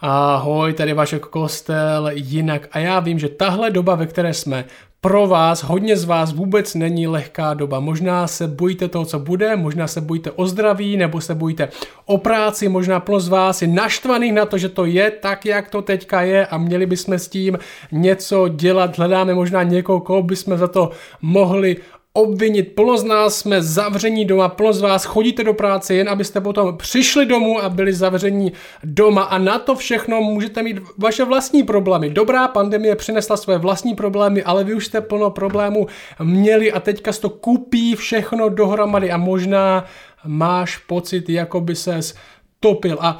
Ahoj, 0.00 0.72
tady 0.72 0.92
Vašek 0.92 1.26
Kostel, 1.26 2.10
jinak 2.14 2.68
a 2.72 2.78
já 2.78 3.00
vím, 3.00 3.18
že 3.18 3.28
tahle 3.28 3.70
doba, 3.70 3.94
ve 3.94 4.06
které 4.06 4.34
jsme, 4.34 4.64
pro 5.00 5.26
vás, 5.26 5.62
hodně 5.62 5.96
z 5.96 6.04
vás 6.04 6.32
vůbec 6.32 6.74
není 6.74 7.06
lehká 7.06 7.54
doba. 7.54 7.80
Možná 7.80 8.26
se 8.26 8.48
bojíte 8.48 8.88
toho, 8.88 9.04
co 9.04 9.18
bude, 9.18 9.56
možná 9.56 9.86
se 9.86 10.00
bojíte 10.00 10.30
o 10.30 10.46
zdraví, 10.46 10.96
nebo 10.96 11.20
se 11.20 11.34
bojíte 11.34 11.68
o 12.06 12.18
práci, 12.18 12.68
možná 12.68 13.00
pro 13.00 13.20
z 13.20 13.28
vás 13.28 13.62
je 13.62 13.68
naštvaný 13.68 14.32
na 14.32 14.46
to, 14.46 14.58
že 14.58 14.68
to 14.68 14.84
je 14.84 15.10
tak, 15.10 15.46
jak 15.46 15.70
to 15.70 15.82
teďka 15.82 16.22
je 16.22 16.46
a 16.46 16.58
měli 16.58 16.86
bychom 16.86 17.14
s 17.14 17.28
tím 17.28 17.58
něco 17.92 18.48
dělat. 18.48 18.98
Hledáme 18.98 19.34
možná 19.34 19.62
někoho, 19.62 20.00
koho 20.00 20.22
bychom 20.22 20.58
za 20.58 20.68
to 20.68 20.90
mohli 21.22 21.76
obvinit. 22.16 22.74
Plno 22.74 22.98
z 22.98 23.04
nás 23.04 23.38
jsme 23.38 23.62
zavření 23.62 24.24
doma, 24.24 24.48
plno 24.48 24.72
z 24.72 24.80
vás 24.80 25.04
chodíte 25.04 25.44
do 25.44 25.54
práce 25.54 25.94
jen 25.94 26.08
abyste 26.08 26.40
potom 26.40 26.76
přišli 26.76 27.26
domů 27.26 27.62
a 27.62 27.68
byli 27.68 27.92
zavření 27.92 28.52
doma 28.84 29.22
a 29.22 29.38
na 29.38 29.58
to 29.58 29.74
všechno 29.74 30.20
můžete 30.20 30.62
mít 30.62 30.76
vaše 30.98 31.24
vlastní 31.24 31.62
problémy. 31.62 32.10
Dobrá 32.10 32.48
pandemie 32.48 32.96
přinesla 32.96 33.36
své 33.36 33.58
vlastní 33.58 33.94
problémy, 33.94 34.42
ale 34.42 34.64
vy 34.64 34.74
už 34.74 34.86
jste 34.86 35.00
plno 35.00 35.30
problémů 35.30 35.86
měli 36.22 36.72
a 36.72 36.80
teďka 36.80 37.12
to 37.12 37.30
kupí 37.30 37.94
všechno 37.94 38.48
dohromady 38.48 39.10
a 39.10 39.16
možná 39.16 39.84
máš 40.24 40.76
pocit, 40.76 41.28
jako 41.28 41.60
by 41.60 41.74
ses 41.74 42.14
topil 42.60 42.98
a 43.00 43.18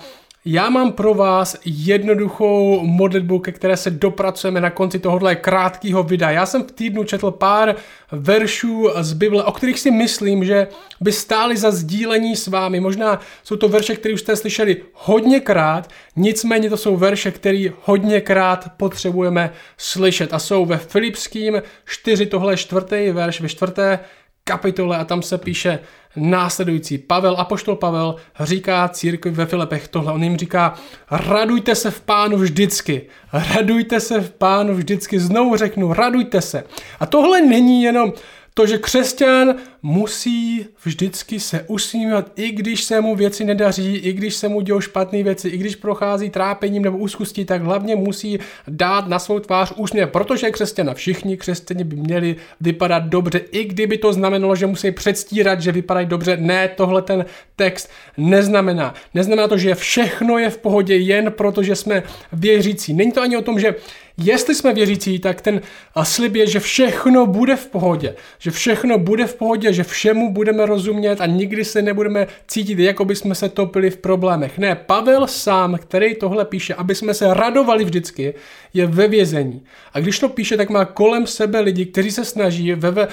já 0.49 0.71
mám 0.71 0.93
pro 0.93 1.15
vás 1.15 1.57
jednoduchou 1.65 2.81
modlitbu, 2.83 3.39
ke 3.39 3.53
které 3.53 3.77
se 3.77 3.91
dopracujeme 3.91 4.61
na 4.61 4.71
konci 4.71 4.99
tohohle 4.99 5.37
krátkého 5.37 6.03
videa. 6.03 6.31
Já 6.31 6.47
jsem 6.47 6.63
v 6.63 6.73
týdnu 6.73 7.05
četl 7.05 7.31
pár 7.31 7.75
veršů 8.13 8.89
z 9.01 9.13
Bible, 9.13 9.45
o 9.45 9.53
kterých 9.53 9.81
si 9.81 9.91
myslím, 9.91 10.45
že 10.45 10.69
by 11.01 11.13
stály 11.13 11.57
za 11.57 11.71
sdílení 11.71 12.37
s 12.37 12.47
vámi. 12.47 12.81
Možná 12.81 13.21
jsou 13.45 13.57
to 13.57 13.69
verše, 13.69 13.95
které 13.97 14.15
už 14.15 14.21
jste 14.21 14.37
slyšeli 14.37 14.77
hodněkrát, 14.93 15.91
nicméně 16.17 16.71
to 16.71 16.77
jsou 16.77 16.97
verše, 16.97 17.31
které 17.31 17.67
hodněkrát 17.85 18.73
potřebujeme 18.77 19.51
slyšet. 19.77 20.35
A 20.35 20.39
jsou 20.39 20.67
ve 20.67 20.77
Filipským 20.79 21.63
4, 21.85 22.27
tohle 22.27 22.57
čtvrtý 22.57 23.11
verš, 23.11 23.41
ve 23.41 23.49
čtvrté 23.49 23.99
kapitole 24.47 24.99
a 24.99 25.05
tam 25.05 25.23
se 25.23 25.39
píše 25.39 25.79
následující. 26.17 26.99
Pavel, 26.99 27.37
apoštol 27.39 27.77
Pavel, 27.77 28.17
říká 28.41 28.89
církvi 28.89 29.31
ve 29.31 29.47
Filipech 29.47 29.89
tohle. 29.89 30.13
On 30.13 30.23
jim 30.25 30.37
říká, 30.37 30.75
radujte 31.11 31.75
se 31.75 31.91
v 31.91 32.01
pánu 32.01 32.37
vždycky. 32.37 33.03
Radujte 33.33 34.01
se 34.01 34.21
v 34.21 34.31
pánu 34.31 34.75
vždycky. 34.75 35.21
Znovu 35.21 35.57
řeknu, 35.57 35.93
radujte 35.93 36.41
se. 36.41 36.65
A 37.01 37.07
tohle 37.07 37.41
není 37.41 37.83
jenom 37.83 38.13
to, 38.57 38.67
že 38.67 38.79
křesťan 38.79 39.55
musí 39.83 40.67
vždycky 40.85 41.41
se 41.41 41.65
usmívat, 41.69 42.33
i 42.37 42.51
když 42.51 42.85
se 42.85 43.01
mu 43.01 43.17
věci 43.17 43.45
nedaří, 43.45 43.97
i 43.97 44.13
když 44.13 44.35
se 44.35 44.49
mu 44.49 44.61
dějou 44.61 44.81
špatné 44.81 45.23
věci, 45.23 45.49
i 45.49 45.57
když 45.57 45.77
prochází 45.77 46.31
trápením 46.31 46.83
nebo 46.83 46.99
úzkostí, 46.99 47.45
tak 47.45 47.63
hlavně 47.63 47.97
musí 47.97 48.39
dát 48.69 49.09
na 49.09 49.19
svou 49.19 49.39
tvář 49.39 49.73
úsměv, 49.77 50.11
protože 50.11 50.51
křesťana. 50.51 50.95
Všichni 50.95 51.37
křesťani 51.37 51.85
by 51.85 51.97
měli 51.97 52.37
vypadat 52.61 53.03
dobře, 53.03 53.39
i 53.39 53.65
kdyby 53.65 53.99
to 53.99 54.13
znamenalo, 54.13 54.57
že 54.57 54.67
musí 54.67 54.91
předstírat, 54.91 55.61
že 55.61 55.73
vypadají 55.73 56.07
dobře. 56.07 56.37
Ne, 56.37 56.69
tohle 56.69 57.03
ten 57.03 57.25
text 57.57 57.91
neznamená. 58.17 58.95
Neznamená 59.15 59.49
to, 59.49 59.59
že 59.59 59.75
všechno 59.75 60.39
je 60.39 60.51
v 60.51 60.59
pohodě 60.59 60.97
jen 60.97 61.33
proto, 61.33 61.63
že 61.63 61.77
jsme 61.77 62.03
věřící. 62.33 62.95
Není 62.95 63.13
to 63.13 63.21
ani 63.21 63.37
o 63.37 63.43
tom, 63.43 63.61
že 63.61 63.75
Jestli 64.19 64.55
jsme 64.55 64.75
věřící, 64.75 65.19
tak 65.19 65.41
ten 65.41 65.61
slib 66.03 66.35
je, 66.35 66.47
že 66.47 66.61
všechno 66.61 67.27
bude 67.27 67.57
v 67.57 67.67
pohodě. 67.67 68.15
Že 68.39 68.51
všechno 68.51 68.99
bude 68.99 69.27
v 69.27 69.35
pohodě, 69.35 69.73
že 69.73 69.85
všemu 69.85 70.33
budeme 70.33 70.67
rozumět 70.67 71.21
a 71.21 71.27
nikdy 71.27 71.65
se 71.65 71.83
nebudeme 71.83 72.27
cítit, 72.49 72.79
jako 72.79 73.05
by 73.05 73.17
jsme 73.17 73.35
se 73.35 73.49
topili 73.49 73.91
v 73.91 73.97
problémech. 73.97 74.59
Ne, 74.59 74.75
Pavel 74.75 75.27
sám, 75.27 75.79
který 75.79 76.15
tohle 76.15 76.45
píše, 76.45 76.75
aby 76.75 76.95
jsme 76.95 77.15
se 77.15 77.35
radovali 77.35 77.85
vždycky, 77.85 78.35
je 78.75 78.87
ve 78.87 79.09
vězení. 79.09 79.63
A 79.93 80.01
když 80.01 80.19
to 80.19 80.29
píše, 80.29 80.57
tak 80.57 80.71
má 80.71 80.85
kolem 80.85 81.27
sebe 81.27 81.61
lidi, 81.61 81.87
kteří 81.87 82.11
se 82.11 82.25
snaží, 82.25 82.73
ve, 82.73 82.91
ve, 82.91 83.09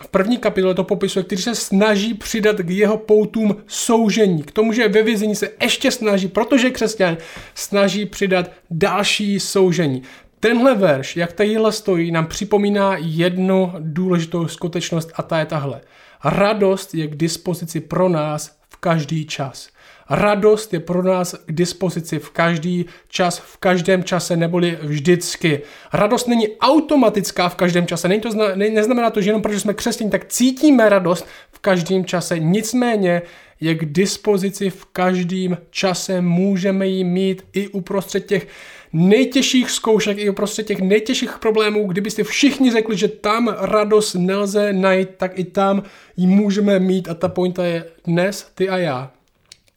v 0.00 0.08
první 0.10 0.38
kapitole 0.38 0.74
to 0.74 0.84
popisuje, 0.84 1.22
kteří 1.22 1.42
se 1.42 1.54
snaží 1.54 2.14
přidat 2.14 2.56
k 2.56 2.70
jeho 2.70 2.96
poutům 2.96 3.56
soužení. 3.66 4.42
K 4.42 4.50
tomu, 4.50 4.72
že 4.72 4.88
ve 4.88 5.02
vězení 5.02 5.34
se 5.34 5.50
ještě 5.62 5.90
snaží, 5.90 6.28
protože 6.28 6.70
křesťan 6.70 7.16
snaží 7.54 8.06
přidat 8.06 8.50
další 8.70 9.40
soužení. 9.40 10.02
Tenhle 10.46 10.74
verš, 10.74 11.16
jak 11.16 11.32
tadyhle 11.32 11.72
stojí, 11.72 12.10
nám 12.10 12.26
připomíná 12.26 12.96
jednu 12.98 13.72
důležitou 13.78 14.48
skutečnost 14.48 15.12
a 15.14 15.22
ta 15.22 15.38
je 15.38 15.46
tahle. 15.46 15.80
Radost 16.24 16.94
je 16.94 17.06
k 17.06 17.16
dispozici 17.16 17.80
pro 17.80 18.08
nás 18.08 18.58
v 18.68 18.76
každý 18.76 19.26
čas. 19.26 19.68
Radost 20.10 20.72
je 20.72 20.80
pro 20.80 21.02
nás 21.02 21.34
k 21.46 21.52
dispozici 21.52 22.18
v 22.18 22.30
každý 22.30 22.86
čas, 23.08 23.38
v 23.38 23.56
každém 23.56 24.04
čase, 24.04 24.36
neboli 24.36 24.78
vždycky. 24.82 25.60
Radost 25.92 26.28
není 26.28 26.48
automatická 26.60 27.48
v 27.48 27.54
každém 27.54 27.86
čase. 27.86 28.08
Není 28.08 28.20
to 28.20 28.30
zna, 28.30 28.54
ne, 28.54 28.70
neznamená 28.70 29.10
to, 29.10 29.20
že 29.20 29.30
jenom 29.30 29.42
protože 29.42 29.60
jsme 29.60 29.74
křesťaní, 29.74 30.10
tak 30.10 30.24
cítíme 30.24 30.88
radost 30.88 31.26
v 31.52 31.58
každém 31.58 32.04
čase. 32.04 32.38
Nicméně 32.38 33.22
je 33.60 33.74
k 33.74 33.84
dispozici 33.84 34.70
v 34.70 34.84
každém 34.84 35.56
čase. 35.70 36.20
Můžeme 36.20 36.86
ji 36.86 37.04
mít 37.04 37.44
i 37.52 37.68
uprostřed 37.68 38.26
těch 38.26 38.46
nejtěžších 38.92 39.70
zkoušek, 39.70 40.18
i 40.18 40.30
uprostřed 40.30 40.66
těch 40.66 40.80
nejtěžších 40.80 41.38
problémů, 41.38 41.86
kdybyste 41.86 42.24
všichni 42.24 42.70
řekli, 42.70 42.96
že 42.96 43.08
tam 43.08 43.56
radost 43.60 44.14
nelze 44.14 44.72
najít, 44.72 45.08
tak 45.16 45.38
i 45.38 45.44
tam 45.44 45.82
ji 46.16 46.26
můžeme 46.26 46.78
mít 46.78 47.08
a 47.08 47.14
ta 47.14 47.28
pointa 47.28 47.64
je 47.64 47.84
dnes 48.04 48.50
ty 48.54 48.68
a 48.68 48.76
já 48.76 49.15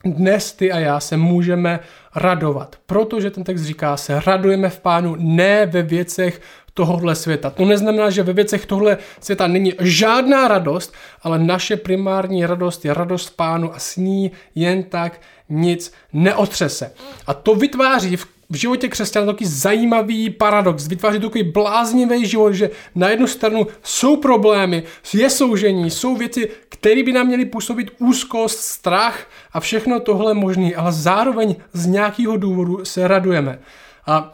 dnes 0.06 0.54
ty 0.54 0.72
a 0.72 0.80
já 0.80 1.00
se 1.00 1.18
můžeme 1.18 1.80
radovat, 2.16 2.76
protože 2.86 3.32
ten 3.32 3.44
text 3.44 3.62
říká 3.62 3.98
se 3.98 4.22
radujeme 4.26 4.70
v 4.70 4.80
pánu 4.80 5.16
ne 5.20 5.66
ve 5.66 5.82
věcech 5.82 6.42
tohohle 6.74 7.16
světa. 7.16 7.50
To 7.50 7.66
neznamená, 7.66 8.10
že 8.10 8.24
ve 8.24 8.34
věcech 8.34 8.66
tohle 8.66 8.98
světa 9.20 9.48
není 9.48 9.74
žádná 9.80 10.48
radost, 10.48 10.94
ale 11.22 11.40
naše 11.40 11.78
primární 11.78 12.46
radost 12.46 12.86
je 12.86 12.94
radost 12.94 13.30
pánu 13.30 13.76
a 13.76 13.80
s 13.80 13.96
ní 13.96 14.32
jen 14.56 14.84
tak 14.84 15.22
nic 15.50 15.94
neotřese. 16.14 16.92
A 17.28 17.34
to 17.34 17.56
vytváří 17.56 18.16
v 18.16 18.28
v 18.50 18.56
životě 18.56 18.88
křesťana 18.88 19.26
takový 19.26 19.46
zajímavý 19.46 20.30
paradox. 20.30 20.88
Vytváří 20.88 21.20
takový 21.20 21.44
bláznivý 21.44 22.26
život, 22.26 22.54
že 22.54 22.70
na 22.96 23.10
jednu 23.10 23.28
stranu 23.28 23.68
jsou 23.84 24.16
problémy, 24.16 24.84
je 25.14 25.30
soužení, 25.30 25.92
jsou 25.92 26.16
věci, 26.16 26.50
které 26.70 27.04
by 27.04 27.14
nám 27.14 27.28
měly 27.28 27.46
působit 27.46 27.92
úzkost, 28.00 28.60
strach 28.60 29.28
a 29.54 29.60
všechno 29.60 30.00
tohle 30.00 30.34
možný, 30.34 30.76
ale 30.76 30.92
zároveň 30.92 31.56
z 31.74 31.86
nějakého 31.86 32.38
důvodu 32.38 32.86
se 32.86 33.08
radujeme. 33.08 33.60
A 34.08 34.34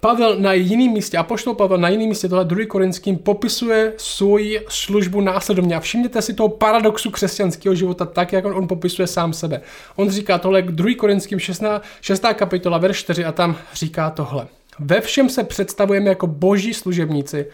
Pavel 0.00 0.36
na 0.38 0.52
jiném 0.52 0.92
místě, 0.92 1.18
apoštol 1.18 1.54
Pavel 1.54 1.78
na 1.78 1.88
jiném 1.88 2.08
místě, 2.08 2.28
tohle 2.28 2.44
2. 2.44 2.66
Korinským, 2.66 3.18
popisuje 3.18 3.92
svoji 3.96 4.60
službu 4.68 5.20
následovně. 5.20 5.76
A 5.76 5.80
všimněte 5.80 6.22
si 6.22 6.34
toho 6.34 6.48
paradoxu 6.48 7.10
křesťanského 7.10 7.74
života 7.74 8.04
tak, 8.06 8.32
jak 8.32 8.44
on, 8.44 8.54
on 8.54 8.68
popisuje 8.68 9.06
sám 9.06 9.32
sebe. 9.32 9.60
On 9.96 10.10
říká 10.10 10.38
tohle 10.38 10.62
2. 10.62 10.94
Korinským 10.96 11.38
6. 11.38 11.62
6. 12.00 12.22
kapitola, 12.34 12.78
verš 12.78 12.98
4 12.98 13.24
a 13.24 13.32
tam 13.32 13.56
říká 13.74 14.10
tohle. 14.10 14.46
Ve 14.78 15.00
všem 15.00 15.28
se 15.28 15.44
představujeme 15.44 16.08
jako 16.08 16.26
boží 16.26 16.74
služebníci, 16.74 17.46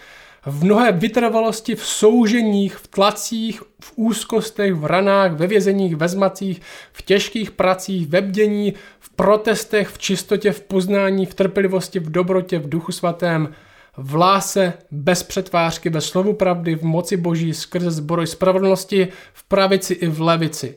v 0.47 0.65
mnohé 0.65 0.93
vytrvalosti, 0.93 1.75
v 1.75 1.87
souženích, 1.87 2.77
v 2.77 2.89
tlacích, 2.89 3.63
v 3.81 3.93
úzkostech, 3.97 4.75
v 4.75 4.85
ranách, 4.85 5.33
ve 5.33 5.47
vězeních, 5.47 5.97
ve 5.97 6.09
zmacích, 6.09 6.61
v 6.93 7.03
těžkých 7.03 7.51
pracích, 7.51 8.07
ve 8.07 8.21
bdění, 8.21 8.75
v 9.01 9.11
protestech, 9.11 9.89
v 9.89 9.99
čistotě, 9.99 10.53
v 10.53 10.61
poznání, 10.61 11.27
v 11.27 11.35
trpělivosti, 11.35 11.99
v 11.99 12.11
dobrotě, 12.11 12.59
v 12.59 12.69
duchu 12.69 12.93
svatém, 12.93 13.55
v 13.97 14.15
láse, 14.15 14.73
bez 14.91 15.23
přetvářky, 15.23 15.91
ve 15.91 16.01
slovu 16.01 16.33
pravdy, 16.33 16.75
v 16.75 16.83
moci 16.83 17.17
boží, 17.17 17.55
skrze 17.55 17.91
zboroj 17.91 18.27
spravedlnosti, 18.27 19.09
v 19.33 19.45
pravici 19.45 19.95
i 19.95 20.09
v 20.09 20.21
levici. 20.21 20.75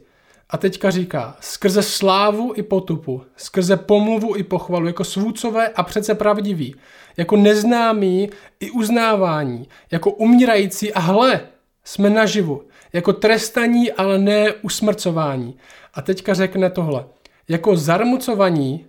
A 0.50 0.58
teďka 0.58 0.92
říká, 0.92 1.38
skrze 1.40 1.84
slávu 1.84 2.54
i 2.56 2.64
potupu, 2.64 3.22
skrze 3.38 3.78
pomluvu 3.78 4.36
i 4.36 4.44
pochvalu, 4.44 4.88
jako 4.88 5.04
svůcové 5.04 5.68
a 5.68 5.84
přece 5.84 6.16
pravdiví, 6.16 6.76
jako 7.18 7.36
neznámý 7.36 8.30
i 8.60 8.72
uznávání, 8.72 9.68
jako 9.92 10.12
umírající 10.12 10.94
a 10.94 11.00
hle, 11.00 11.42
jsme 11.84 12.10
naživu, 12.10 12.64
jako 12.94 13.14
trestaní, 13.14 13.92
ale 13.92 14.20
ne 14.20 14.54
usmrcování. 14.54 15.58
A 15.94 16.02
teďka 16.02 16.34
řekne 16.34 16.70
tohle, 16.70 17.06
jako 17.48 17.78
zarmucovaní, 17.78 18.86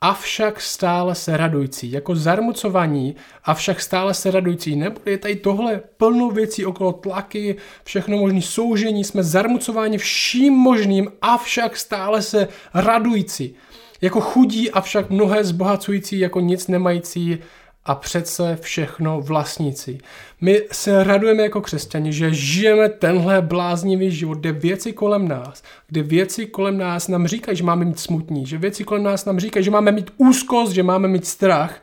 avšak 0.00 0.60
stále 0.60 1.14
se 1.14 1.36
radující. 1.36 1.92
Jako 1.92 2.16
zarmucovaní, 2.16 3.16
avšak 3.44 3.80
stále 3.80 4.14
se 4.14 4.30
radující. 4.30 4.76
Nebo 4.76 5.00
je 5.06 5.18
tady 5.18 5.36
tohle 5.36 5.80
plno 5.96 6.30
věcí 6.30 6.66
okolo 6.66 6.92
tlaky, 6.92 7.56
všechno 7.84 8.16
možný 8.16 8.42
soužení, 8.42 9.04
jsme 9.04 9.22
zarmucováni 9.22 9.98
vším 9.98 10.52
možným, 10.52 11.12
avšak 11.22 11.76
stále 11.76 12.22
se 12.22 12.48
radující. 12.74 13.54
Jako 14.00 14.20
chudí, 14.20 14.70
avšak 14.70 15.10
mnohé 15.10 15.44
zbohacující, 15.44 16.18
jako 16.18 16.40
nic 16.40 16.68
nemající, 16.68 17.38
a 17.84 17.94
přece 17.94 18.58
všechno 18.60 19.20
vlastníci. 19.20 19.98
My 20.40 20.62
se 20.72 21.04
radujeme 21.04 21.42
jako 21.42 21.60
křesťani, 21.60 22.12
že 22.12 22.34
žijeme 22.34 22.88
tenhle 22.88 23.42
bláznivý 23.42 24.10
život, 24.10 24.38
kde 24.38 24.52
věci 24.52 24.92
kolem 24.92 25.28
nás, 25.28 25.62
kde 25.88 26.02
věci 26.02 26.46
kolem 26.46 26.78
nás 26.78 27.08
nám 27.08 27.26
říkají, 27.26 27.56
že 27.56 27.64
máme 27.64 27.84
mít 27.84 27.98
smutní, 27.98 28.46
že 28.46 28.58
věci 28.58 28.84
kolem 28.84 29.02
nás 29.02 29.24
nám 29.24 29.40
říkají, 29.40 29.64
že 29.64 29.70
máme 29.70 29.92
mít 29.92 30.10
úzkost, 30.16 30.72
že 30.72 30.82
máme 30.82 31.08
mít 31.08 31.26
strach, 31.26 31.82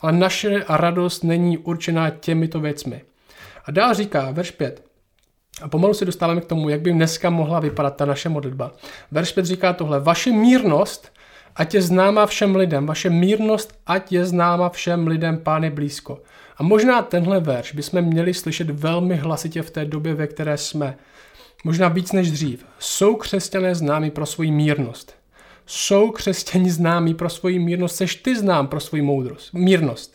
ale 0.00 0.12
naše 0.12 0.64
radost 0.68 1.24
není 1.24 1.58
určená 1.58 2.10
těmito 2.10 2.60
věcmi. 2.60 3.02
A 3.64 3.70
dál 3.70 3.94
říká, 3.94 4.30
verš 4.30 4.50
5, 4.50 4.86
a 5.62 5.68
pomalu 5.68 5.94
se 5.94 6.04
dostáváme 6.04 6.40
k 6.40 6.44
tomu, 6.44 6.68
jak 6.68 6.80
by 6.80 6.92
dneska 6.92 7.30
mohla 7.30 7.60
vypadat 7.60 7.96
ta 7.96 8.04
naše 8.04 8.28
modlitba. 8.28 8.72
Verš 9.10 9.32
5 9.32 9.46
říká 9.46 9.72
tohle, 9.72 10.00
vaše 10.00 10.32
mírnost, 10.32 11.12
ať 11.56 11.74
je 11.74 11.82
známa 11.82 12.26
všem 12.26 12.56
lidem, 12.56 12.86
vaše 12.86 13.10
mírnost, 13.10 13.78
ať 13.86 14.12
je 14.12 14.26
známa 14.26 14.68
všem 14.68 15.06
lidem, 15.06 15.38
pány 15.38 15.70
blízko. 15.70 16.22
A 16.56 16.62
možná 16.62 17.02
tenhle 17.02 17.40
verš 17.40 17.72
bychom 17.72 18.02
měli 18.02 18.34
slyšet 18.34 18.70
velmi 18.70 19.16
hlasitě 19.16 19.62
v 19.62 19.70
té 19.70 19.84
době, 19.84 20.14
ve 20.14 20.26
které 20.26 20.58
jsme. 20.58 20.96
Možná 21.64 21.88
víc 21.88 22.12
než 22.12 22.30
dřív. 22.30 22.66
Jsou 22.78 23.16
křesťané 23.16 23.74
známí 23.74 24.10
pro 24.10 24.26
svoji 24.26 24.50
mírnost. 24.50 25.14
Jsou 25.66 26.10
křesťani 26.10 26.70
známí 26.70 27.14
pro 27.14 27.28
svoji 27.28 27.58
mírnost. 27.58 27.96
Seš 27.96 28.14
ty 28.14 28.36
znám 28.36 28.68
pro 28.68 28.80
svoji 28.80 29.02
moudrost. 29.02 29.54
Mírnost. 29.54 30.14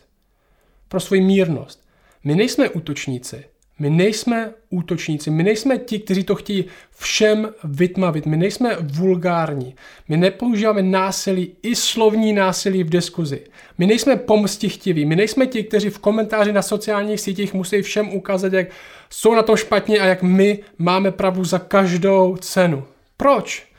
Pro 0.88 1.00
svoji 1.00 1.20
mírnost. 1.20 1.84
My 2.24 2.34
nejsme 2.34 2.68
útočníci. 2.68 3.44
My 3.82 3.90
nejsme 3.90 4.52
útočníci, 4.70 5.30
my 5.30 5.42
nejsme 5.42 5.78
ti, 5.78 5.98
kteří 5.98 6.24
to 6.24 6.34
chtějí 6.34 6.64
všem 6.98 7.48
vytmavit, 7.64 8.26
my 8.26 8.36
nejsme 8.36 8.76
vulgární, 8.80 9.74
my 10.08 10.16
nepoužíváme 10.16 10.82
násilí, 10.82 11.56
i 11.62 11.76
slovní 11.76 12.32
násilí 12.32 12.84
v 12.84 12.90
diskuzi. 12.90 13.40
My 13.78 13.86
nejsme 13.86 14.16
pomstichtiví, 14.16 15.04
my 15.04 15.16
nejsme 15.16 15.46
ti, 15.46 15.64
kteří 15.64 15.90
v 15.90 15.98
komentáři 15.98 16.52
na 16.52 16.62
sociálních 16.62 17.20
sítích 17.20 17.54
musí 17.54 17.82
všem 17.82 18.08
ukázat, 18.08 18.52
jak 18.52 18.68
jsou 19.10 19.34
na 19.34 19.42
tom 19.42 19.56
špatně 19.56 20.00
a 20.00 20.04
jak 20.04 20.22
my 20.22 20.58
máme 20.78 21.10
pravdu 21.10 21.44
za 21.44 21.58
každou 21.58 22.36
cenu. 22.36 22.84
Proč? 23.16 23.71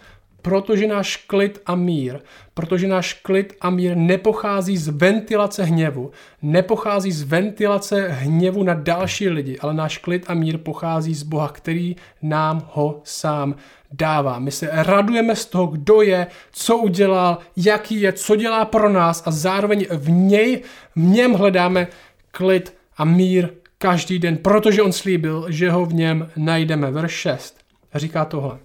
Protože 0.43 0.87
náš 0.87 1.17
klid 1.17 1.61
a 1.65 1.75
mír, 1.75 2.19
protože 2.53 2.87
náš 2.87 3.13
klid 3.13 3.53
a 3.61 3.69
mír 3.69 3.97
nepochází 3.97 4.77
z 4.77 4.87
ventilace 4.87 5.63
hněvu, 5.63 6.11
nepochází 6.41 7.11
z 7.11 7.23
ventilace 7.23 8.07
hněvu 8.07 8.63
na 8.63 8.73
další 8.73 9.29
lidi, 9.29 9.59
ale 9.59 9.73
náš 9.73 9.97
klid 9.97 10.25
a 10.27 10.33
mír 10.33 10.57
pochází 10.57 11.13
z 11.13 11.23
Boha, 11.23 11.49
který 11.49 11.95
nám 12.21 12.67
ho 12.73 13.01
sám 13.03 13.55
dává. 13.91 14.39
My 14.39 14.51
se 14.51 14.69
radujeme 14.71 15.35
z 15.35 15.45
toho, 15.45 15.67
kdo 15.67 16.01
je, 16.01 16.27
co 16.51 16.77
udělal, 16.77 17.37
jaký 17.55 18.01
je, 18.01 18.13
co 18.13 18.35
dělá 18.35 18.65
pro 18.65 18.89
nás 18.89 19.23
a 19.25 19.31
zároveň 19.31 19.85
v 19.91 20.09
něj, 20.09 20.61
v 20.95 20.99
něm 20.99 21.33
hledáme 21.33 21.87
klid 22.31 22.77
a 22.97 23.05
mír 23.05 23.49
každý 23.77 24.19
den, 24.19 24.37
protože 24.37 24.81
on 24.81 24.91
slíbil, 24.91 25.45
že 25.49 25.71
ho 25.71 25.85
v 25.85 25.93
něm 25.93 26.29
najdeme. 26.35 26.91
Verš 26.91 27.11
6 27.11 27.57
říká 27.95 28.25
tohle. 28.25 28.59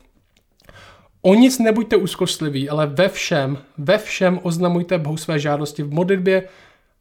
O 1.23 1.35
nic 1.35 1.59
nebuďte 1.59 1.97
úzkostliví, 1.97 2.69
ale 2.69 2.87
ve 2.87 3.09
všem, 3.09 3.59
ve 3.79 3.99
všem 3.99 4.41
oznamujte 4.43 4.99
Bohu 4.99 5.17
své 5.17 5.39
žádosti 5.39 5.83
v 5.83 5.93
modlitbě 5.93 6.43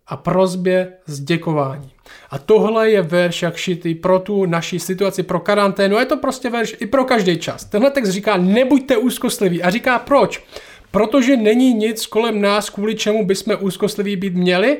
a 0.08 0.18
prozbě 0.18 0.94
s 1.06 1.20
děkování. 1.20 1.92
A 2.30 2.40
tohle 2.40 2.90
je 2.90 3.02
verš 3.02 3.42
jak 3.42 3.58
šitý 3.58 3.96
pro 3.96 4.20
tu 4.20 4.46
naši 4.46 4.80
situaci, 4.80 5.24
pro 5.24 5.40
karanténu. 5.40 5.98
Je 5.98 6.06
to 6.06 6.18
prostě 6.18 6.50
verš 6.50 6.76
i 6.80 6.86
pro 6.86 7.06
každý 7.06 7.38
čas. 7.38 7.66
Tenhle 7.66 7.92
text 7.92 8.10
říká, 8.10 8.38
nebuďte 8.38 8.98
úzkostliví. 8.98 9.64
A 9.64 9.70
říká 9.70 10.00
proč? 10.00 10.44
Protože 10.92 11.38
není 11.38 11.74
nic 11.74 12.06
kolem 12.06 12.42
nás, 12.42 12.70
kvůli 12.70 12.96
čemu 12.96 13.26
bychom 13.26 13.58
úzkostliví 13.60 14.16
být 14.16 14.34
měli, 14.34 14.78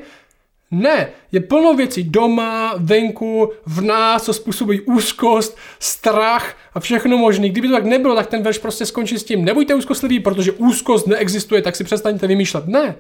ne, 0.72 1.10
je 1.32 1.40
plno 1.40 1.74
věcí 1.74 2.04
doma, 2.04 2.74
venku, 2.78 3.52
v 3.66 3.82
nás, 3.82 4.24
co 4.24 4.34
způsobí 4.34 4.82
úzkost, 4.82 5.58
strach 5.80 6.56
a 6.74 6.80
všechno 6.80 7.18
možné. 7.18 7.50
Kdyby 7.50 7.68
to 7.68 7.74
tak 7.74 7.86
nebylo, 7.86 8.16
tak 8.16 8.28
ten 8.28 8.44
verš 8.44 8.58
prostě 8.58 8.86
skončí 8.86 9.18
s 9.18 9.24
tím. 9.24 9.46
Nebuďte 9.46 9.76
úzkostliví, 9.76 10.20
protože 10.20 10.52
úzkost 10.52 11.08
neexistuje, 11.08 11.62
tak 11.62 11.76
si 11.76 11.84
přestaňte 11.84 12.28
vymýšlet. 12.28 12.68
Ne, 12.68 12.96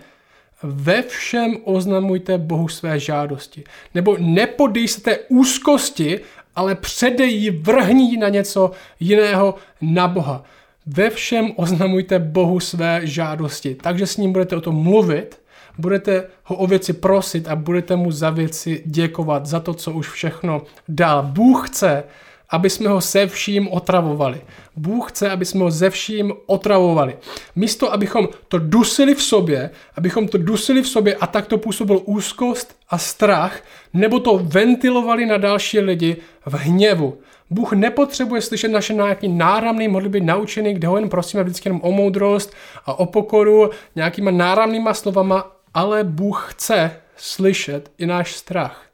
ve 0.63 1.01
všem 1.01 1.57
oznamujte 1.63 2.37
Bohu 2.37 2.67
své 2.67 2.99
žádosti. 2.99 3.63
Nebo 3.95 4.17
nepodej 4.19 4.87
se 4.87 5.01
té 5.01 5.17
úzkosti, 5.29 6.19
ale 6.55 6.75
předej 6.75 7.49
vrhní 7.49 8.17
na 8.17 8.29
něco 8.29 8.71
jiného, 8.99 9.55
na 9.81 10.07
Boha. 10.07 10.43
Ve 10.85 11.09
všem 11.09 11.51
oznamujte 11.55 12.19
Bohu 12.19 12.59
své 12.59 13.01
žádosti. 13.03 13.75
Takže 13.75 14.07
s 14.07 14.17
ním 14.17 14.31
budete 14.31 14.55
o 14.55 14.61
tom 14.61 14.75
mluvit, 14.75 15.39
budete 15.77 16.23
ho 16.43 16.55
o 16.55 16.67
věci 16.67 16.93
prosit 16.93 17.47
a 17.47 17.55
budete 17.55 17.95
mu 17.95 18.11
za 18.11 18.29
věci 18.29 18.83
děkovat, 18.85 19.45
za 19.45 19.59
to, 19.59 19.73
co 19.73 19.91
už 19.91 20.09
všechno 20.09 20.61
dal. 20.87 21.23
Bůh 21.23 21.69
chce, 21.69 22.03
aby 22.49 22.69
jsme 22.69 22.89
ho 22.89 23.01
se 23.01 23.27
vším 23.27 23.67
otravovali. 23.67 24.41
Bůh 24.75 25.11
chce, 25.11 25.29
aby 25.29 25.45
jsme 25.45 25.63
ho 25.63 25.71
ze 25.71 25.89
vším 25.89 26.33
otravovali. 26.45 27.17
Místo, 27.55 27.93
abychom 27.93 28.27
to 28.47 28.59
dusili 28.59 29.15
v 29.15 29.23
sobě, 29.23 29.69
abychom 29.95 30.27
to 30.27 30.37
dusili 30.37 30.81
v 30.81 30.87
sobě 30.87 31.15
a 31.15 31.27
tak 31.27 31.47
to 31.47 31.57
působil 31.57 32.01
úzkost 32.05 32.75
a 32.89 32.97
strach, 32.97 33.59
nebo 33.93 34.19
to 34.19 34.39
ventilovali 34.43 35.25
na 35.25 35.37
další 35.37 35.79
lidi 35.79 36.17
v 36.45 36.53
hněvu. 36.53 37.17
Bůh 37.49 37.73
nepotřebuje 37.73 38.41
slyšet 38.41 38.67
naše 38.67 38.93
nějaký 38.93 39.27
náramný 39.27 39.87
modlitby 39.87 40.21
naučený, 40.21 40.73
kde 40.73 40.87
ho 40.87 40.97
jen 40.97 41.09
prosíme 41.09 41.43
vždycky 41.43 41.69
jenom 41.69 41.81
o 41.83 41.91
moudrost 41.91 42.53
a 42.85 42.99
o 42.99 43.05
pokoru, 43.05 43.69
nějakýma 43.95 44.31
náramnýma 44.31 44.93
slovama, 44.93 45.56
ale 45.77 46.03
Bůh 46.03 46.47
chce 46.49 46.91
slyšet 47.15 47.91
i 47.97 48.05
náš 48.05 48.35
strach. 48.35 48.85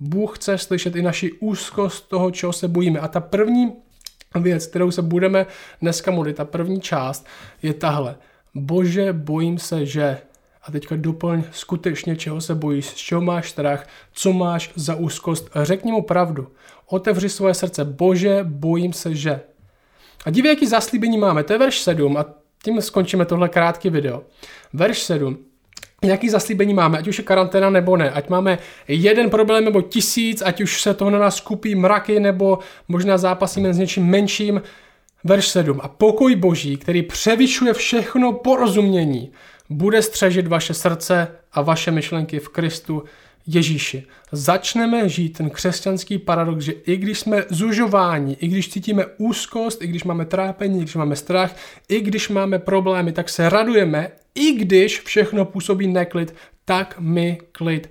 Bůh 0.00 0.38
chce 0.38 0.58
slyšet 0.58 0.96
i 0.96 1.02
naši 1.02 1.32
úzkost 1.32 2.08
toho, 2.08 2.30
čeho 2.30 2.52
se 2.52 2.68
bojíme. 2.68 3.00
A 3.00 3.08
ta 3.08 3.20
první 3.20 3.72
věc, 4.40 4.66
kterou 4.66 4.90
se 4.90 5.02
budeme 5.02 5.46
dneska 5.80 6.10
modlit, 6.10 6.36
ta 6.36 6.44
první 6.44 6.80
část 6.80 7.26
je 7.62 7.74
tahle. 7.74 8.16
Bože, 8.54 9.12
bojím 9.12 9.58
se, 9.58 9.86
že 9.86 10.18
a 10.62 10.72
teďka 10.72 10.96
doplň 10.96 11.42
skutečně, 11.52 12.16
čeho 12.16 12.40
se 12.40 12.54
bojíš, 12.54 12.86
z 12.86 12.94
čeho 12.94 13.20
máš 13.20 13.50
strach, 13.50 13.86
co 14.12 14.32
máš 14.32 14.72
za 14.74 14.94
úzkost. 14.94 15.50
Řekni 15.62 15.92
mu 15.92 16.02
pravdu. 16.02 16.48
Otevři 16.86 17.28
svoje 17.28 17.54
srdce. 17.54 17.84
Bože, 17.84 18.38
bojím 18.42 18.92
se, 18.92 19.14
že. 19.14 19.40
A 20.24 20.30
dívej, 20.30 20.48
jaký 20.48 20.66
zaslíbení 20.66 21.18
máme. 21.18 21.44
To 21.44 21.52
je 21.52 21.58
verš 21.58 21.78
7 21.78 22.16
a 22.16 22.24
tím 22.64 22.82
skončíme 22.82 23.24
tohle 23.24 23.48
krátké 23.48 23.90
video. 23.90 24.22
Verš 24.72 24.98
7 24.98 25.51
jaký 26.02 26.28
zaslíbení 26.28 26.74
máme, 26.74 26.98
ať 26.98 27.08
už 27.08 27.18
je 27.18 27.24
karanténa 27.24 27.70
nebo 27.70 27.96
ne, 27.96 28.10
ať 28.10 28.28
máme 28.28 28.58
jeden 28.88 29.30
problém 29.30 29.64
nebo 29.64 29.82
tisíc, 29.82 30.42
ať 30.42 30.60
už 30.60 30.82
se 30.82 30.94
toho 30.94 31.10
na 31.10 31.18
nás 31.18 31.40
kupí 31.40 31.74
mraky 31.74 32.20
nebo 32.20 32.58
možná 32.88 33.18
zápasíme 33.18 33.74
s 33.74 33.78
něčím 33.78 34.06
menším. 34.06 34.62
Verš 35.24 35.48
7. 35.48 35.80
A 35.82 35.88
pokoj 35.88 36.36
boží, 36.36 36.76
který 36.76 37.02
převyšuje 37.02 37.72
všechno 37.72 38.32
porozumění, 38.32 39.32
bude 39.70 40.02
střežit 40.02 40.46
vaše 40.46 40.74
srdce 40.74 41.28
a 41.52 41.62
vaše 41.62 41.90
myšlenky 41.90 42.38
v 42.38 42.48
Kristu 42.48 43.02
Ježíši. 43.46 44.04
Začneme 44.32 45.08
žít 45.08 45.38
ten 45.38 45.50
křesťanský 45.50 46.18
paradox, 46.18 46.64
že 46.64 46.72
i 46.72 46.96
když 46.96 47.18
jsme 47.18 47.44
zužováni, 47.48 48.36
i 48.40 48.48
když 48.48 48.68
cítíme 48.68 49.04
úzkost, 49.18 49.82
i 49.82 49.86
když 49.86 50.04
máme 50.04 50.24
trápení, 50.24 50.78
i 50.78 50.82
když 50.82 50.94
máme 50.94 51.16
strach, 51.16 51.56
i 51.88 52.00
když 52.00 52.28
máme 52.28 52.58
problémy, 52.58 53.12
tak 53.12 53.28
se 53.28 53.48
radujeme, 53.48 54.10
i 54.34 54.52
když 54.52 55.00
všechno 55.00 55.44
působí 55.44 55.86
neklid, 55.86 56.34
tak 56.64 56.96
my 56.98 57.38
klid 57.52 57.90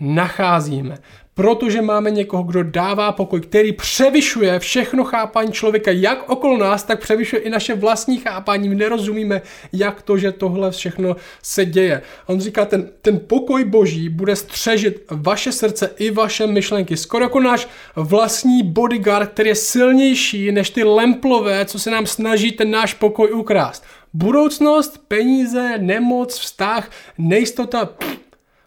nacházíme 0.00 0.98
protože 1.34 1.82
máme 1.82 2.10
někoho, 2.10 2.42
kdo 2.42 2.62
dává 2.62 3.12
pokoj, 3.12 3.40
který 3.40 3.72
převyšuje 3.72 4.58
všechno 4.58 5.04
chápání 5.04 5.52
člověka, 5.52 5.90
jak 5.90 6.30
okolo 6.30 6.58
nás, 6.58 6.84
tak 6.84 7.00
převyšuje 7.00 7.42
i 7.42 7.50
naše 7.50 7.74
vlastní 7.74 8.18
chápání. 8.18 8.68
My 8.68 8.74
nerozumíme, 8.74 9.42
jak 9.72 10.02
to, 10.02 10.18
že 10.18 10.32
tohle 10.32 10.70
všechno 10.70 11.16
se 11.42 11.64
děje. 11.64 12.02
On 12.26 12.40
říká, 12.40 12.64
ten, 12.64 12.90
ten 13.02 13.20
pokoj 13.26 13.64
boží 13.64 14.08
bude 14.08 14.36
střežit 14.36 15.04
vaše 15.10 15.52
srdce 15.52 15.90
i 15.98 16.10
vaše 16.10 16.46
myšlenky. 16.46 16.96
Skoro 16.96 17.24
jako 17.24 17.40
náš 17.40 17.68
vlastní 17.96 18.62
bodyguard, 18.62 19.30
který 19.30 19.48
je 19.48 19.54
silnější 19.54 20.52
než 20.52 20.70
ty 20.70 20.84
lemplové, 20.84 21.64
co 21.64 21.78
se 21.78 21.90
nám 21.90 22.06
snaží 22.06 22.52
ten 22.52 22.70
náš 22.70 22.94
pokoj 22.94 23.32
ukrást. 23.32 23.84
Budoucnost, 24.14 24.98
peníze, 25.08 25.78
nemoc, 25.78 26.38
vztah, 26.38 26.90
nejistota, 27.18 27.88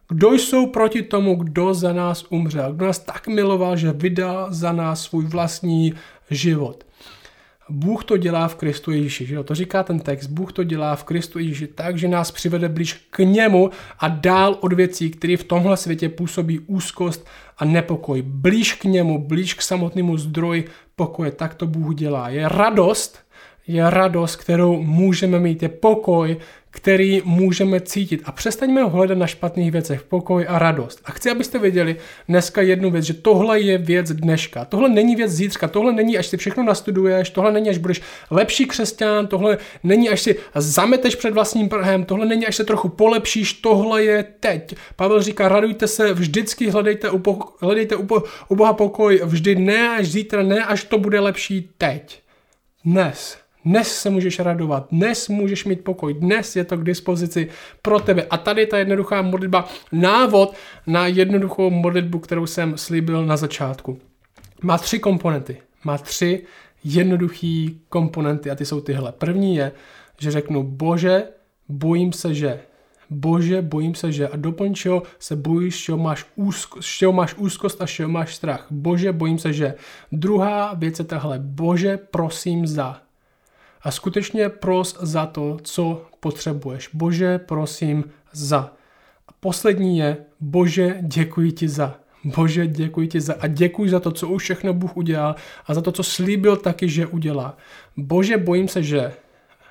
kdo 0.09 0.33
jsou 0.33 0.65
proti 0.65 1.01
tomu, 1.01 1.35
kdo 1.35 1.73
za 1.73 1.93
nás 1.93 2.25
umřel, 2.29 2.73
kdo 2.73 2.85
nás 2.85 2.99
tak 2.99 3.27
miloval, 3.27 3.77
že 3.77 3.91
vydal 3.91 4.47
za 4.49 4.71
nás 4.71 5.03
svůj 5.03 5.25
vlastní 5.25 5.93
život. 6.29 6.85
Bůh 7.69 8.03
to 8.03 8.17
dělá 8.17 8.47
v 8.47 8.55
Kristu 8.55 8.91
Ježíši, 8.91 9.25
že 9.25 9.35
jo? 9.35 9.43
To 9.43 9.55
říká 9.55 9.83
ten 9.83 9.99
text. 9.99 10.27
Bůh 10.27 10.53
to 10.53 10.63
dělá 10.63 10.95
v 10.95 11.03
Kristu 11.03 11.39
Ježíši 11.39 11.67
tak, 11.67 11.97
že 11.97 12.07
nás 12.07 12.31
přivede 12.31 12.69
blíž 12.69 12.93
k 13.09 13.19
němu 13.19 13.69
a 13.99 14.07
dál 14.07 14.57
od 14.61 14.73
věcí, 14.73 15.09
které 15.09 15.37
v 15.37 15.43
tomhle 15.43 15.77
světě 15.77 16.09
působí 16.09 16.59
úzkost 16.59 17.27
a 17.57 17.65
nepokoj. 17.65 18.21
Blíž 18.21 18.73
k 18.73 18.83
němu, 18.83 19.27
blíž 19.27 19.53
k 19.53 19.61
samotnému 19.61 20.17
zdroji 20.17 20.67
pokoje. 20.95 21.31
Tak 21.31 21.55
to 21.55 21.67
Bůh 21.67 21.95
dělá. 21.95 22.29
Je 22.29 22.49
radost, 22.49 23.19
je 23.67 23.89
radost, 23.89 24.35
kterou 24.35 24.81
můžeme 24.83 25.39
mít, 25.39 25.63
je 25.63 25.69
pokoj, 25.69 26.37
který 26.75 27.21
můžeme 27.25 27.81
cítit 27.81 28.21
a 28.25 28.31
přestaňme 28.31 28.83
ho 28.83 28.89
hledat 28.89 29.17
na 29.17 29.27
špatných 29.27 29.71
věcech, 29.71 30.03
pokoj 30.03 30.45
a 30.49 30.59
radost. 30.59 31.01
A 31.05 31.11
chci, 31.11 31.29
abyste 31.29 31.59
věděli 31.59 31.95
dneska 32.29 32.61
jednu 32.61 32.91
věc, 32.91 33.05
že 33.05 33.13
tohle 33.13 33.59
je 33.59 33.77
věc 33.77 34.11
dneška. 34.11 34.65
Tohle 34.65 34.89
není 34.89 35.15
věc 35.15 35.31
zítřka, 35.31 35.67
tohle 35.67 35.93
není, 35.93 36.17
až 36.17 36.27
si 36.27 36.37
všechno 36.37 36.63
nastuduješ, 36.63 37.29
tohle 37.29 37.51
není, 37.51 37.69
až 37.69 37.77
budeš 37.77 38.01
lepší 38.31 38.65
křesťan, 38.65 39.27
tohle 39.27 39.57
není, 39.83 40.09
až 40.09 40.21
si 40.21 40.35
zameteš 40.55 41.15
před 41.15 41.33
vlastním 41.33 41.69
prhem, 41.69 42.05
tohle 42.05 42.25
není, 42.25 42.47
až 42.47 42.55
se 42.55 42.63
trochu 42.63 42.89
polepšíš, 42.89 43.53
tohle 43.53 44.03
je 44.03 44.25
teď. 44.39 44.75
Pavel 44.95 45.21
říká, 45.21 45.49
radujte 45.49 45.87
se, 45.87 46.13
vždycky 46.13 46.69
hledejte 46.69 47.09
u, 47.09 47.17
poko- 47.17 47.47
hledejte 47.61 47.95
u, 47.95 48.05
po- 48.05 48.23
u 48.47 48.55
Boha 48.55 48.73
pokoj, 48.73 49.21
vždy 49.25 49.55
ne 49.55 49.89
až 49.89 50.07
zítra, 50.07 50.43
ne 50.43 50.65
až 50.65 50.83
to 50.83 50.97
bude 50.97 51.19
lepší 51.19 51.69
teď. 51.77 52.21
Dnes. 52.85 53.44
Dnes 53.65 53.97
se 53.97 54.09
můžeš 54.09 54.39
radovat, 54.39 54.87
dnes 54.91 55.29
můžeš 55.29 55.65
mít 55.65 55.83
pokoj, 55.83 56.13
dnes 56.13 56.55
je 56.55 56.63
to 56.63 56.77
k 56.77 56.83
dispozici 56.83 57.49
pro 57.81 57.99
tebe. 57.99 58.23
A 58.29 58.37
tady 58.37 58.65
ta 58.65 58.77
jednoduchá 58.77 59.21
modlitba, 59.21 59.69
návod 59.91 60.55
na 60.87 61.07
jednoduchou 61.07 61.69
modlitbu, 61.69 62.19
kterou 62.19 62.45
jsem 62.45 62.77
slíbil 62.77 63.25
na 63.25 63.37
začátku. 63.37 63.99
Má 64.61 64.77
tři 64.77 64.99
komponenty. 64.99 65.57
Má 65.83 65.97
tři 65.97 66.43
jednoduché 66.83 67.67
komponenty 67.89 68.51
a 68.51 68.55
ty 68.55 68.65
jsou 68.65 68.81
tyhle. 68.81 69.11
První 69.11 69.55
je, 69.55 69.71
že 70.19 70.31
řeknu, 70.31 70.63
bože, 70.63 71.23
bojím 71.69 72.13
se, 72.13 72.33
že 72.33 72.59
Bože, 73.09 73.61
bojím 73.61 73.95
se, 73.95 74.11
že 74.11 74.27
a 74.27 74.35
doplň, 74.35 74.73
čeho 74.73 75.03
se 75.19 75.35
bojíš, 75.35 75.83
čeho 75.83 75.97
máš, 75.97 76.25
úzko, 76.35 76.81
čeho 76.81 77.13
máš 77.13 77.35
úzkost 77.37 77.81
a 77.81 77.87
čeho 77.87 78.09
máš 78.09 78.35
strach. 78.35 78.67
Bože, 78.69 79.11
bojím 79.11 79.37
se, 79.39 79.53
že. 79.53 79.73
Druhá 80.11 80.73
věc 80.73 80.99
je 80.99 81.05
tahle. 81.05 81.39
Bože, 81.39 81.97
prosím 81.97 82.67
za. 82.67 83.04
A 83.85 83.91
skutečně 83.91 84.49
pros 84.49 84.97
za 85.01 85.25
to, 85.25 85.57
co 85.63 86.05
potřebuješ. 86.19 86.89
Bože, 86.93 87.39
prosím 87.39 88.03
za. 88.31 88.73
A 89.27 89.31
poslední 89.39 89.97
je, 89.97 90.17
Bože, 90.39 90.97
děkuji 91.01 91.51
ti 91.51 91.69
za. 91.69 91.95
Bože, 92.23 92.67
děkuji 92.67 93.07
ti 93.07 93.21
za 93.21 93.33
a 93.39 93.47
děkuji 93.47 93.89
za 93.89 93.99
to, 93.99 94.11
co 94.11 94.27
už 94.27 94.43
všechno 94.43 94.73
Bůh 94.73 94.97
udělal 94.97 95.35
a 95.65 95.73
za 95.73 95.81
to, 95.81 95.91
co 95.91 96.03
slíbil 96.03 96.57
taky, 96.57 96.89
že 96.89 97.07
udělá. 97.07 97.57
Bože, 97.97 98.37
bojím 98.37 98.67
se, 98.67 98.83
že. 98.83 99.13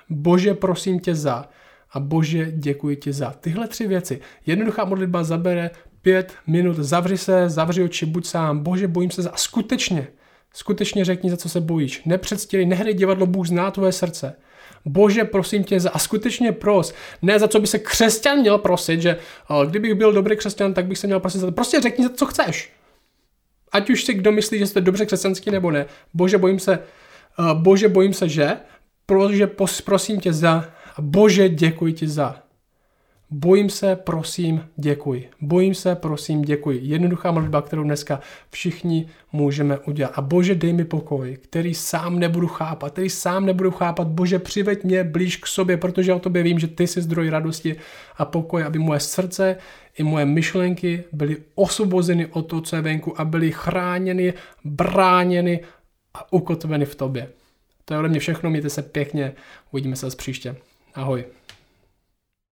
Bože, 0.09 0.55
prosím 0.55 1.01
tě 1.01 1.15
za. 1.15 1.49
A 1.93 2.01
Bože, 2.01 2.53
děkuji 2.53 2.97
ti 2.97 3.13
za. 3.13 3.31
Tyhle 3.31 3.69
tři 3.69 3.87
věci. 3.87 4.21
Jednoduchá 4.47 4.85
modlitba 4.85 5.25
zabere 5.25 5.71
pět 6.03 6.35
minut. 6.47 6.77
Zavři 6.77 7.19
se, 7.19 7.49
zavři 7.49 7.83
oči, 7.83 8.07
buď 8.07 8.27
sám. 8.27 8.59
Bože, 8.59 8.89
bojím 8.89 9.11
se 9.11 9.23
za. 9.23 9.31
A 9.31 9.37
skutečně, 9.37 10.07
skutečně 10.55 11.05
řekni, 11.05 11.31
za 11.31 11.37
co 11.37 11.49
se 11.49 11.61
bojíš. 11.61 12.03
Nepředstírej, 12.05 12.67
nehrej 12.67 12.95
divadlo, 12.95 13.27
Bůh 13.27 13.47
zná 13.47 13.71
tvoje 13.71 13.93
srdce. 13.93 14.37
Bože, 14.85 15.25
prosím 15.25 15.65
tě 15.65 15.81
za 15.81 15.91
a 15.91 15.99
skutečně 15.99 16.53
pros. 16.53 16.95
Ne 17.23 17.39
za 17.39 17.49
co 17.49 17.61
by 17.61 17.67
se 17.67 17.79
křesťan 17.79 18.39
měl 18.39 18.59
prosit, 18.59 19.03
že 19.03 19.17
o, 19.49 19.67
kdybych 19.67 19.95
byl 19.95 20.13
dobrý 20.13 20.37
křesťan, 20.37 20.75
tak 20.75 20.87
bych 20.87 20.99
se 20.99 21.07
měl 21.07 21.21
prosit 21.21 21.39
za 21.39 21.47
to. 21.47 21.53
Prostě 21.53 21.81
řekni, 21.81 22.05
za 22.05 22.11
co 22.11 22.27
chceš. 22.27 22.73
Ať 23.73 23.91
už 23.91 24.05
si 24.05 24.15
kdo 24.15 24.33
myslí, 24.33 24.59
že 24.59 24.67
jste 24.67 24.81
dobře 24.81 25.07
křesťanský 25.07 25.51
nebo 25.51 25.71
ne. 25.71 25.87
Bože, 26.15 26.39
bojím 26.39 26.59
se, 26.59 26.79
uh, 27.39 27.53
bože, 27.53 27.89
bojím 27.89 28.13
se, 28.13 28.29
že. 28.29 28.57
Pos, 29.47 29.81
prosím 29.81 30.21
tě 30.21 30.33
za 30.33 30.65
bože, 30.99 31.49
děkuji 31.49 31.93
ti 31.93 32.09
za. 32.09 32.44
Bojím 33.31 33.71
se, 33.71 33.97
prosím, 33.97 34.65
děkuji. 34.77 35.29
Bojím 35.41 35.75
se, 35.75 35.95
prosím, 35.95 36.43
děkuji. 36.43 36.81
Jednoduchá 36.83 37.31
modlitba, 37.31 37.63
kterou 37.63 37.83
dneska 37.83 38.21
všichni 38.51 39.09
můžeme 39.33 39.79
udělat. 39.79 40.13
A 40.15 40.21
bože, 40.21 40.55
dej 40.55 40.73
mi 40.73 40.85
pokoj, 40.85 41.39
který 41.43 41.75
sám 41.75 42.19
nebudu 42.19 42.47
chápat, 42.47 42.93
který 42.93 43.11
sám 43.11 43.47
nebudu 43.47 43.71
chápat. 43.71 44.07
Bože, 44.07 44.39
přiveď 44.39 44.85
mě 44.85 45.05
blíž 45.05 45.37
k 45.37 45.47
sobě, 45.47 45.77
protože 45.77 46.15
o 46.15 46.19
tobě 46.19 46.43
vím, 46.43 46.59
že 46.59 46.67
ty 46.67 46.87
jsi 46.87 47.03
zdroj 47.03 47.29
radosti 47.29 47.77
a 48.17 48.25
pokoje, 48.25 48.65
aby 48.65 48.79
moje 48.79 49.01
srdce 49.01 49.57
i 49.99 50.03
moje 50.03 50.25
myšlenky 50.25 51.05
byly 51.13 51.37
osvobozeny 51.55 52.27
od 52.27 52.43
toho, 52.43 52.63
co 52.63 52.77
je 52.77 52.83
venku 52.83 53.21
a 53.21 53.25
byly 53.25 53.53
chráněny, 53.53 54.35
bráněny 54.65 55.61
a 56.15 56.33
ukotveny 56.33 56.85
v 56.85 56.95
tobě. 56.95 57.29
To 57.85 57.95
je 57.95 58.01
ode 58.01 58.09
mě 58.09 58.21
všechno, 58.21 58.51
mějte 58.51 58.71
se 58.71 58.83
pěkně, 58.83 59.33
uvidíme 59.71 59.97
se 59.97 60.07
zase 60.07 60.17
příště. 60.17 60.57
Ahoj. 60.95 61.25